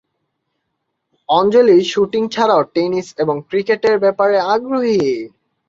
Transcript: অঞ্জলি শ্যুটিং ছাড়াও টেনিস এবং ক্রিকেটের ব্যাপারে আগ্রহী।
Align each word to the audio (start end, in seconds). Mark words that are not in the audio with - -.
অঞ্জলি 1.29 1.77
শ্যুটিং 1.83 2.23
ছাড়াও 2.29 2.61
টেনিস 2.73 3.07
এবং 3.17 3.35
ক্রিকেটের 3.49 3.95
ব্যাপারে 3.99 4.37
আগ্রহী। 4.53 4.99